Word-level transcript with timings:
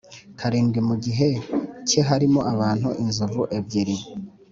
Karindwi 0.39 0.79
mu 0.87 0.95
gihe 1.03 1.27
cye 1.87 2.01
harimo 2.09 2.39
abantu 2.53 2.89
inzovu 3.03 3.41
ebyiri 3.57 3.95